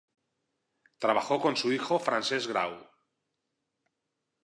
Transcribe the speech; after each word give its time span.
Trabajó 0.97 1.39
con 1.39 1.55
su 1.55 1.71
hijo 1.71 1.99
Francesc 1.99 2.49
Grau. 2.49 2.89